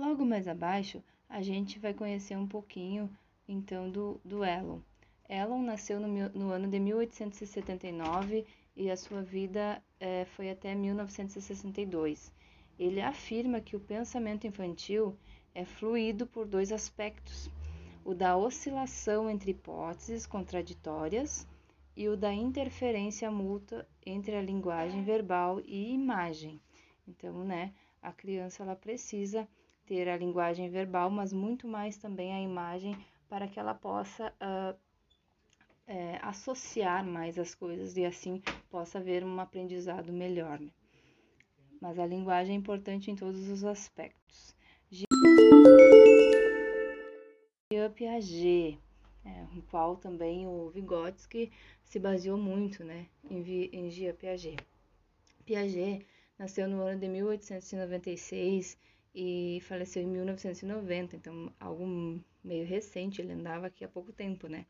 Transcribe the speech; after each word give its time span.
Logo 0.00 0.24
mais 0.24 0.48
abaixo, 0.48 1.04
a 1.28 1.42
gente 1.42 1.78
vai 1.78 1.92
conhecer 1.92 2.34
um 2.34 2.46
pouquinho 2.46 3.10
então 3.46 3.90
do, 3.90 4.18
do 4.24 4.42
Elon. 4.42 4.78
Elon 5.28 5.60
nasceu 5.60 6.00
no, 6.00 6.08
no 6.30 6.50
ano 6.50 6.68
de 6.68 6.80
1879 6.80 8.46
e 8.74 8.90
a 8.90 8.96
sua 8.96 9.20
vida 9.20 9.82
é, 10.00 10.24
foi 10.24 10.48
até 10.48 10.74
1962. 10.74 12.32
Ele 12.78 13.02
afirma 13.02 13.60
que 13.60 13.76
o 13.76 13.80
pensamento 13.80 14.46
infantil 14.46 15.14
é 15.54 15.66
fluído 15.66 16.26
por 16.26 16.46
dois 16.46 16.72
aspectos: 16.72 17.50
o 18.02 18.14
da 18.14 18.38
oscilação 18.38 19.28
entre 19.28 19.50
hipóteses 19.50 20.26
contraditórias 20.26 21.46
e 21.94 22.08
o 22.08 22.16
da 22.16 22.32
interferência 22.32 23.30
mútua 23.30 23.86
entre 24.06 24.34
a 24.34 24.40
linguagem 24.40 25.04
verbal 25.04 25.60
e 25.60 25.92
imagem. 25.92 26.58
Então, 27.06 27.44
né, 27.44 27.74
a 28.00 28.10
criança 28.10 28.62
ela 28.62 28.74
precisa 28.74 29.46
ter 29.90 30.08
a 30.08 30.16
linguagem 30.16 30.70
verbal, 30.70 31.10
mas 31.10 31.32
muito 31.32 31.66
mais 31.66 31.96
também 31.96 32.32
a 32.32 32.40
imagem 32.40 32.96
para 33.28 33.48
que 33.48 33.58
ela 33.58 33.74
possa 33.74 34.32
uh, 34.40 34.78
é, 35.84 36.16
associar 36.22 37.04
mais 37.04 37.36
as 37.36 37.56
coisas 37.56 37.96
e 37.96 38.04
assim 38.04 38.40
possa 38.70 38.98
haver 38.98 39.24
um 39.24 39.40
aprendizado 39.40 40.12
melhor. 40.12 40.60
Né? 40.60 40.70
Mas 41.80 41.98
a 41.98 42.06
linguagem 42.06 42.54
é 42.54 42.56
importante 42.56 43.10
em 43.10 43.16
todos 43.16 43.48
os 43.48 43.64
aspectos. 43.64 44.54
Jean 47.72 47.90
Piaget, 47.92 48.78
é, 49.24 49.42
no 49.52 49.62
qual 49.62 49.96
também 49.96 50.46
o 50.46 50.70
Vygotsky 50.70 51.50
se 51.82 51.98
baseou 51.98 52.38
muito 52.38 52.84
né, 52.84 53.08
em, 53.28 53.42
em 53.72 53.90
Jean 53.90 54.14
Piaget. 54.14 54.64
Piaget 55.44 56.06
nasceu 56.38 56.68
no 56.68 56.80
ano 56.80 57.00
de 57.00 57.08
1896 57.08 58.78
e 59.14 59.60
faleceu 59.62 60.02
em 60.02 60.06
1990, 60.06 61.16
então 61.16 61.52
algo 61.58 62.22
meio 62.42 62.64
recente, 62.64 63.20
ele 63.20 63.32
andava 63.32 63.66
aqui 63.66 63.84
há 63.84 63.88
pouco 63.88 64.12
tempo, 64.12 64.46
né? 64.46 64.66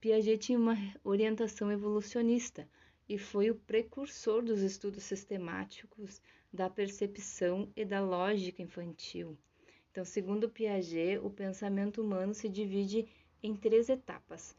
Piaget 0.00 0.38
tinha 0.38 0.58
uma 0.58 0.76
orientação 1.02 1.70
evolucionista 1.72 2.68
e 3.08 3.16
foi 3.18 3.50
o 3.50 3.54
precursor 3.54 4.42
dos 4.42 4.60
estudos 4.60 5.04
sistemáticos 5.04 6.20
da 6.52 6.68
percepção 6.68 7.70
e 7.76 7.84
da 7.84 8.00
lógica 8.00 8.62
infantil. 8.62 9.36
Então, 9.90 10.04
segundo 10.04 10.50
Piaget, 10.50 11.18
o 11.22 11.30
pensamento 11.30 12.02
humano 12.02 12.34
se 12.34 12.48
divide 12.48 13.08
em 13.42 13.54
três 13.54 13.88
etapas: 13.88 14.54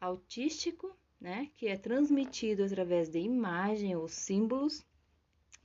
autístico, 0.00 0.94
né, 1.20 1.50
que 1.56 1.68
é 1.68 1.76
transmitido 1.76 2.64
através 2.64 3.08
de 3.08 3.18
imagem 3.18 3.96
ou 3.96 4.08
símbolos, 4.08 4.84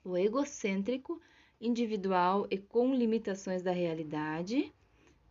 o 0.03 0.15
egocêntrico, 0.15 1.19
individual 1.59 2.47
e 2.49 2.57
com 2.57 2.93
limitações 2.93 3.61
da 3.61 3.71
realidade, 3.71 4.73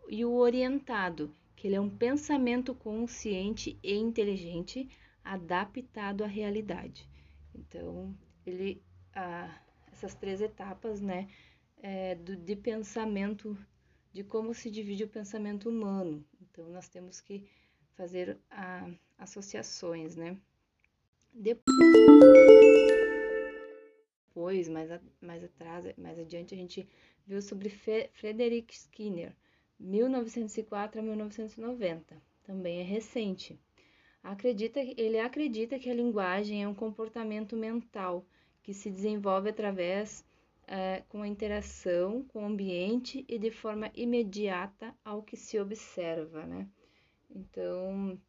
e 0.08 0.24
o 0.24 0.34
orientado, 0.34 1.32
que 1.54 1.66
ele 1.66 1.76
é 1.76 1.80
um 1.80 1.90
pensamento 1.90 2.74
consciente 2.74 3.78
e 3.82 3.94
inteligente 3.94 4.88
adaptado 5.24 6.22
à 6.22 6.26
realidade. 6.26 7.08
Então, 7.54 8.14
ele 8.44 8.82
ah, 9.14 9.50
essas 9.96 10.14
três 10.14 10.40
etapas, 10.40 11.00
né, 11.00 11.26
é, 11.78 12.14
do, 12.14 12.36
de 12.36 12.54
pensamento, 12.54 13.56
de 14.12 14.22
como 14.22 14.52
se 14.52 14.70
divide 14.70 15.04
o 15.04 15.08
pensamento 15.08 15.68
humano. 15.68 16.24
Então, 16.40 16.68
nós 16.68 16.88
temos 16.88 17.20
que 17.20 17.48
fazer 17.94 18.38
a, 18.50 18.88
associações, 19.18 20.14
né. 20.14 20.36
Depois, 21.32 22.65
mais, 24.68 24.90
a, 24.90 25.00
mais 25.20 25.42
atrás, 25.42 25.84
mais 25.96 26.18
adiante, 26.18 26.54
a 26.54 26.56
gente 26.56 26.88
viu 27.26 27.40
sobre 27.40 27.68
Fe, 27.68 28.10
Frederick 28.12 28.74
Skinner, 28.74 29.34
1904 29.78 31.00
a 31.00 31.02
1990, 31.02 32.22
também 32.44 32.80
é 32.80 32.82
recente. 32.82 33.58
Acredita, 34.22 34.80
ele 34.80 35.18
acredita 35.18 35.78
que 35.78 35.88
a 35.88 35.94
linguagem 35.94 36.62
é 36.62 36.68
um 36.68 36.74
comportamento 36.74 37.56
mental 37.56 38.26
que 38.62 38.74
se 38.74 38.90
desenvolve 38.90 39.50
através 39.50 40.24
é, 40.66 41.02
com 41.08 41.22
a 41.22 41.28
interação 41.28 42.24
com 42.24 42.42
o 42.42 42.46
ambiente 42.46 43.24
e 43.28 43.38
de 43.38 43.50
forma 43.50 43.90
imediata 43.94 44.94
ao 45.04 45.22
que 45.22 45.36
se 45.36 45.58
observa, 45.58 46.44
né? 46.44 46.68
Então, 47.30 48.20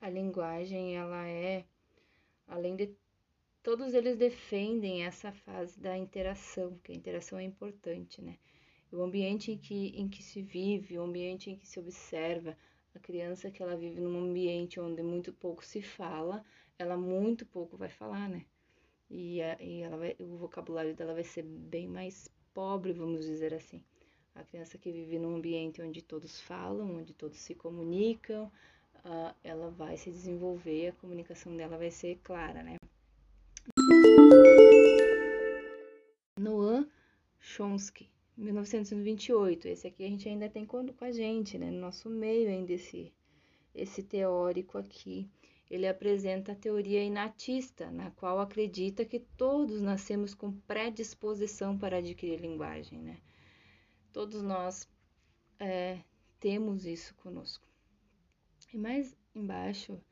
a 0.00 0.08
linguagem, 0.08 0.96
ela 0.96 1.26
é, 1.28 1.64
além 2.46 2.76
de 2.76 2.94
todos 3.64 3.94
eles 3.94 4.16
defendem 4.16 5.04
essa 5.04 5.32
fase 5.32 5.80
da 5.80 5.98
interação, 5.98 6.78
que 6.84 6.92
a 6.92 6.94
interação 6.94 7.36
é 7.38 7.42
importante, 7.42 8.22
né? 8.22 8.38
o 8.94 9.02
ambiente 9.02 9.50
em 9.50 9.58
que, 9.58 9.88
em 9.96 10.08
que 10.08 10.22
se 10.22 10.40
vive, 10.40 10.98
o 10.98 11.02
ambiente 11.02 11.50
em 11.50 11.56
que 11.56 11.66
se 11.66 11.80
observa, 11.80 12.56
a 12.94 12.98
criança 13.00 13.50
que 13.50 13.60
ela 13.60 13.76
vive 13.76 14.00
num 14.00 14.16
ambiente 14.18 14.78
onde 14.78 15.02
muito 15.02 15.32
pouco 15.32 15.64
se 15.64 15.82
fala, 15.82 16.44
ela 16.78 16.96
muito 16.96 17.44
pouco 17.44 17.76
vai 17.76 17.88
falar, 17.88 18.28
né? 18.28 18.44
E, 19.10 19.42
a, 19.42 19.60
e 19.60 19.82
ela 19.82 19.96
vai, 19.96 20.16
o 20.20 20.36
vocabulário 20.36 20.94
dela 20.94 21.12
vai 21.12 21.24
ser 21.24 21.42
bem 21.42 21.88
mais 21.88 22.28
pobre, 22.52 22.92
vamos 22.92 23.24
dizer 23.24 23.52
assim. 23.52 23.82
A 24.34 24.44
criança 24.44 24.78
que 24.78 24.92
vive 24.92 25.18
num 25.18 25.36
ambiente 25.36 25.82
onde 25.82 26.00
todos 26.00 26.40
falam, 26.40 26.96
onde 26.96 27.12
todos 27.14 27.38
se 27.38 27.54
comunicam, 27.54 28.44
uh, 29.04 29.34
ela 29.42 29.70
vai 29.70 29.96
se 29.96 30.10
desenvolver, 30.10 30.88
a 30.88 30.92
comunicação 30.92 31.56
dela 31.56 31.76
vai 31.76 31.90
ser 31.90 32.20
clara, 32.22 32.62
né? 32.62 32.76
Chomsky 37.54 38.10
1928. 38.36 39.68
Esse 39.68 39.86
aqui 39.86 40.02
a 40.02 40.08
gente 40.08 40.28
ainda 40.28 40.48
tem 40.48 40.66
com 40.66 40.84
a 41.00 41.12
gente, 41.12 41.56
né? 41.56 41.70
No 41.70 41.78
nosso 41.78 42.10
meio 42.10 42.48
ainda 42.48 42.72
esse, 42.72 43.14
esse 43.72 44.02
teórico 44.02 44.76
aqui. 44.76 45.30
Ele 45.70 45.86
apresenta 45.86 46.50
a 46.50 46.56
teoria 46.56 47.00
inatista, 47.04 47.92
na 47.92 48.10
qual 48.10 48.40
acredita 48.40 49.04
que 49.04 49.20
todos 49.20 49.80
nascemos 49.80 50.34
com 50.34 50.50
predisposição 50.62 51.78
para 51.78 51.98
adquirir 51.98 52.40
linguagem, 52.40 53.00
né? 53.00 53.20
Todos 54.12 54.42
nós 54.42 54.88
é, 55.60 56.00
temos 56.40 56.84
isso 56.84 57.14
conosco. 57.14 57.68
E 58.72 58.76
mais 58.76 59.16
embaixo 59.32 60.02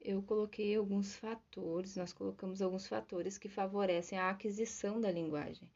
eu 0.00 0.22
coloquei 0.22 0.74
alguns 0.74 1.14
fatores, 1.14 1.94
nós 1.94 2.14
colocamos 2.14 2.62
alguns 2.62 2.86
fatores 2.86 3.36
que 3.36 3.50
favorecem 3.50 4.18
a 4.18 4.30
aquisição 4.30 4.98
da 4.98 5.10
linguagem. 5.10 5.70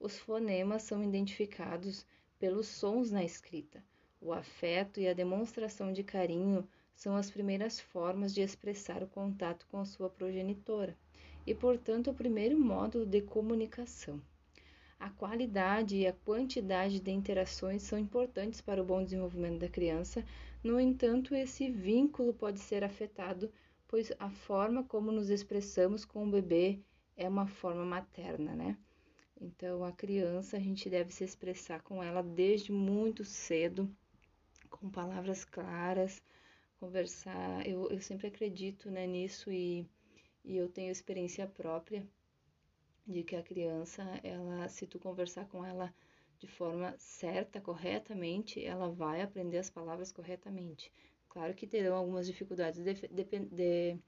Os 0.00 0.18
fonemas 0.18 0.82
são 0.82 1.02
identificados 1.02 2.06
pelos 2.38 2.66
sons 2.66 3.10
na 3.10 3.24
escrita. 3.24 3.82
O 4.20 4.32
afeto 4.32 5.00
e 5.00 5.08
a 5.08 5.14
demonstração 5.14 5.92
de 5.92 6.02
carinho 6.02 6.68
são 6.94 7.16
as 7.16 7.30
primeiras 7.30 7.80
formas 7.80 8.34
de 8.34 8.40
expressar 8.40 9.02
o 9.02 9.08
contato 9.08 9.66
com 9.70 9.84
sua 9.84 10.08
progenitora 10.08 10.96
e, 11.46 11.54
portanto, 11.54 12.10
o 12.10 12.14
primeiro 12.14 12.58
módulo 12.58 13.04
de 13.04 13.20
comunicação. 13.20 14.20
A 14.98 15.10
qualidade 15.10 15.96
e 15.96 16.06
a 16.06 16.12
quantidade 16.12 17.00
de 17.00 17.10
interações 17.10 17.82
são 17.82 17.98
importantes 17.98 18.60
para 18.60 18.80
o 18.80 18.84
bom 18.84 19.02
desenvolvimento 19.02 19.58
da 19.60 19.68
criança, 19.68 20.24
no 20.62 20.80
entanto, 20.80 21.34
esse 21.34 21.70
vínculo 21.70 22.32
pode 22.32 22.58
ser 22.58 22.82
afetado, 22.82 23.52
pois 23.86 24.10
a 24.18 24.30
forma 24.30 24.82
como 24.84 25.12
nos 25.12 25.28
expressamos 25.28 26.04
com 26.06 26.26
o 26.26 26.30
bebê 26.30 26.80
é 27.16 27.28
uma 27.28 27.46
forma 27.46 27.84
materna, 27.84 28.54
né? 28.54 28.78
Então, 29.44 29.84
a 29.84 29.92
criança, 29.92 30.56
a 30.56 30.60
gente 30.60 30.88
deve 30.88 31.12
se 31.12 31.22
expressar 31.22 31.82
com 31.82 32.02
ela 32.02 32.22
desde 32.22 32.72
muito 32.72 33.26
cedo, 33.26 33.94
com 34.70 34.88
palavras 34.90 35.44
claras, 35.44 36.22
conversar. 36.80 37.66
Eu, 37.66 37.90
eu 37.90 38.00
sempre 38.00 38.28
acredito 38.28 38.90
né, 38.90 39.06
nisso 39.06 39.52
e, 39.52 39.86
e 40.42 40.56
eu 40.56 40.66
tenho 40.70 40.90
experiência 40.90 41.46
própria 41.46 42.08
de 43.06 43.22
que 43.22 43.36
a 43.36 43.42
criança, 43.42 44.02
ela, 44.22 44.66
se 44.70 44.86
tu 44.86 44.98
conversar 44.98 45.46
com 45.48 45.62
ela 45.62 45.94
de 46.38 46.46
forma 46.46 46.94
certa, 46.96 47.60
corretamente, 47.60 48.64
ela 48.64 48.88
vai 48.88 49.20
aprender 49.20 49.58
as 49.58 49.68
palavras 49.68 50.10
corretamente. 50.10 50.90
Claro 51.28 51.52
que 51.52 51.66
terão 51.66 51.96
algumas 51.96 52.26
dificuldades 52.26 52.82
de, 52.82 52.94
de, 52.94 53.24
de, 53.24 53.98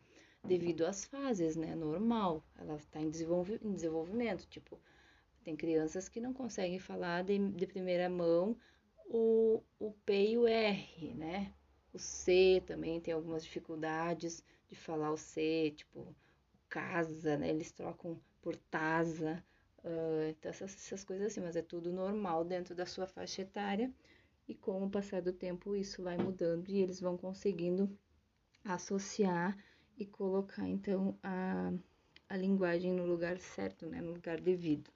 devido 0.42 0.86
às 0.86 1.04
fases, 1.04 1.56
né? 1.56 1.74
Normal, 1.74 2.42
ela 2.56 2.76
está 2.76 3.00
em, 3.00 3.10
em 3.62 3.74
desenvolvimento, 3.74 4.46
tipo, 4.48 4.80
tem 5.46 5.54
crianças 5.54 6.08
que 6.08 6.20
não 6.20 6.34
conseguem 6.34 6.80
falar 6.80 7.22
de, 7.22 7.38
de 7.52 7.68
primeira 7.68 8.10
mão 8.10 8.56
o, 9.06 9.62
o 9.78 9.92
P 10.04 10.30
e 10.30 10.38
o 10.38 10.44
R, 10.44 11.14
né? 11.14 11.54
O 11.92 12.00
C 12.00 12.60
também 12.66 13.00
tem 13.00 13.14
algumas 13.14 13.44
dificuldades 13.44 14.42
de 14.68 14.74
falar 14.74 15.12
o 15.12 15.16
C, 15.16 15.72
tipo 15.76 16.12
casa, 16.68 17.38
né? 17.38 17.48
Eles 17.48 17.70
trocam 17.70 18.20
por 18.42 18.56
taza, 18.56 19.40
uh, 19.84 20.28
então 20.30 20.50
essas, 20.50 20.74
essas 20.74 21.04
coisas 21.04 21.28
assim, 21.28 21.40
mas 21.40 21.54
é 21.54 21.62
tudo 21.62 21.92
normal 21.92 22.44
dentro 22.44 22.74
da 22.74 22.84
sua 22.84 23.06
faixa 23.06 23.42
etária 23.42 23.94
e 24.48 24.54
com 24.54 24.84
o 24.84 24.90
passar 24.90 25.22
do 25.22 25.32
tempo 25.32 25.76
isso 25.76 26.02
vai 26.02 26.16
mudando 26.18 26.68
e 26.68 26.82
eles 26.82 27.00
vão 27.00 27.16
conseguindo 27.16 27.88
associar 28.64 29.56
e 29.96 30.04
colocar 30.04 30.66
então 30.68 31.16
a, 31.22 31.72
a 32.28 32.36
linguagem 32.36 32.92
no 32.92 33.06
lugar 33.06 33.38
certo, 33.38 33.86
né? 33.86 34.00
No 34.00 34.12
lugar 34.14 34.40
devido. 34.40 34.95